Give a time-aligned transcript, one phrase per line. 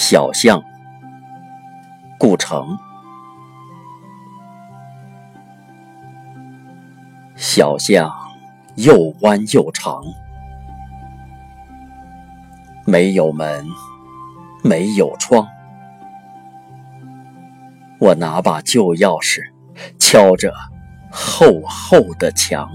[0.00, 0.62] 小巷
[2.20, 2.78] 故城。
[7.34, 8.08] 小巷
[8.76, 10.00] 又弯又长
[12.86, 13.66] 没有门
[14.62, 15.44] 没有窗。
[17.98, 19.42] 我拿把旧钥匙
[19.98, 20.54] 敲着
[21.10, 22.70] 厚厚的墙